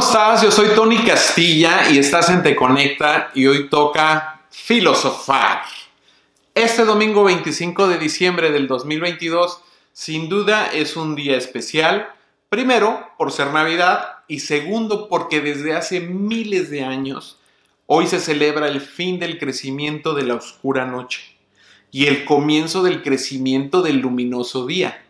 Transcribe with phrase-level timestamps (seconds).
[0.00, 0.42] estás?
[0.42, 5.62] Yo soy Tony Castilla y estás en Te Conecta y hoy toca filosofar.
[6.54, 9.60] Este domingo 25 de diciembre del 2022
[9.92, 12.08] sin duda es un día especial.
[12.48, 17.38] Primero, por ser Navidad y segundo, porque desde hace miles de años
[17.84, 21.20] hoy se celebra el fin del crecimiento de la oscura noche
[21.90, 25.04] y el comienzo del crecimiento del luminoso día.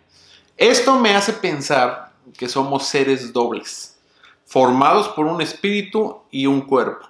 [0.57, 4.00] Esto me hace pensar que somos seres dobles
[4.51, 7.07] formados por un espíritu y un cuerpo.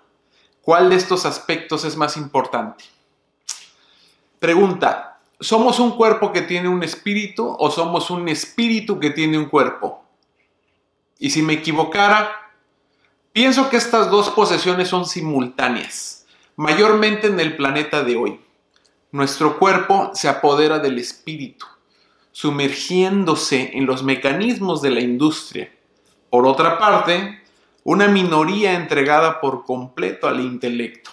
[0.60, 2.84] ¿Cuál de estos aspectos es más importante?
[4.38, 9.46] Pregunta, ¿somos un cuerpo que tiene un espíritu o somos un espíritu que tiene un
[9.46, 10.04] cuerpo?
[11.18, 12.30] Y si me equivocara,
[13.32, 18.40] pienso que estas dos posesiones son simultáneas, mayormente en el planeta de hoy.
[19.12, 21.64] Nuestro cuerpo se apodera del espíritu,
[22.32, 25.72] sumergiéndose en los mecanismos de la industria
[26.30, 27.42] por otra parte,
[27.84, 31.10] una minoría entregada por completo al intelecto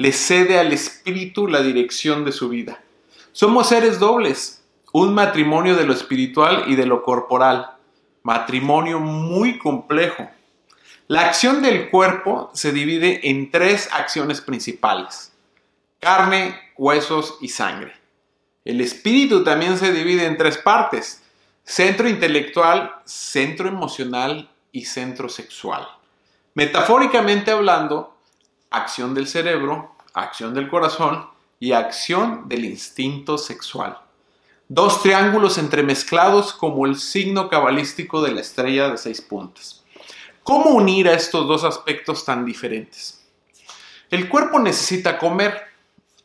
[0.00, 2.82] le cede al espíritu la dirección de su vida.
[3.32, 7.72] Somos seres dobles, un matrimonio de lo espiritual y de lo corporal,
[8.22, 10.30] matrimonio muy complejo.
[11.06, 15.34] La acción del cuerpo se divide en tres acciones principales,
[15.98, 17.92] carne, huesos y sangre.
[18.64, 21.22] El espíritu también se divide en tres partes,
[21.64, 25.86] Centro intelectual, centro emocional y centro sexual.
[26.54, 28.16] Metafóricamente hablando,
[28.70, 33.98] acción del cerebro, acción del corazón y acción del instinto sexual.
[34.68, 39.84] Dos triángulos entremezclados como el signo cabalístico de la estrella de seis puntas.
[40.42, 43.24] ¿Cómo unir a estos dos aspectos tan diferentes?
[44.10, 45.60] El cuerpo necesita comer,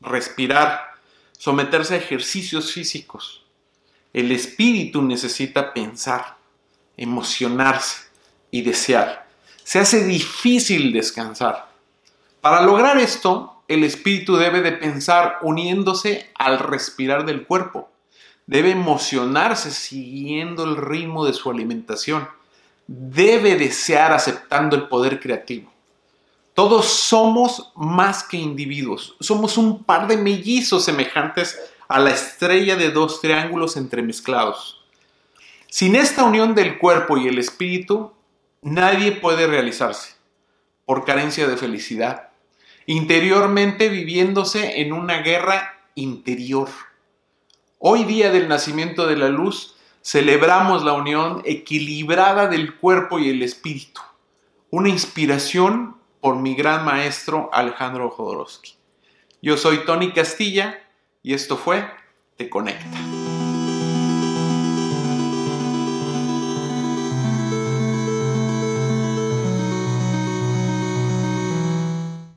[0.02, 0.95] respirar,
[1.38, 3.44] someterse a ejercicios físicos,
[4.16, 6.38] el espíritu necesita pensar,
[6.95, 8.03] emocionarse
[8.50, 9.28] y desear.
[9.62, 11.67] Se hace difícil descansar.
[12.40, 17.90] Para lograr esto, el espíritu debe de pensar uniéndose al respirar del cuerpo.
[18.45, 22.25] Debe emocionarse siguiendo el ritmo de su alimentación.
[22.88, 25.73] Debe desear aceptando el poder creativo.
[26.53, 29.17] Todos somos más que individuos.
[29.19, 34.84] Somos un par de mellizos semejantes a la estrella de dos triángulos entremezclados.
[35.68, 38.13] Sin esta unión del cuerpo y el espíritu,
[38.62, 40.16] nadie puede realizarse,
[40.85, 42.29] por carencia de felicidad,
[42.85, 46.69] interiormente viviéndose en una guerra interior.
[47.79, 53.41] Hoy día del nacimiento de la luz, celebramos la unión equilibrada del cuerpo y el
[53.41, 54.02] espíritu,
[54.69, 58.75] una inspiración por mi gran maestro Alejandro Jodorowsky.
[59.41, 60.84] Yo soy Tony Castilla
[61.25, 61.84] y esto fue
[62.38, 63.15] Te Conecta.